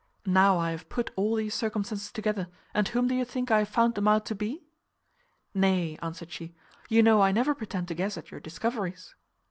Now 0.25 0.57
I 0.57 0.71
have 0.71 0.89
put 0.89 1.11
all 1.15 1.35
these 1.35 1.53
circumstances 1.53 2.11
together, 2.11 2.47
and 2.73 2.87
whom 2.87 3.07
do 3.07 3.13
you 3.13 3.23
think 3.23 3.51
I 3.51 3.59
have 3.59 3.69
found 3.69 3.93
them 3.93 4.07
out 4.07 4.25
to 4.25 4.33
be?" 4.33 4.63
"Nay," 5.53 5.95
answered 6.01 6.31
she, 6.31 6.55
"you 6.89 7.03
know 7.03 7.21
I 7.21 7.31
never 7.31 7.53
pretend 7.53 7.87
to 7.89 7.93
guess 7.93 8.17
at 8.17 8.31
your 8.31 8.39
discoveries." 8.39 9.13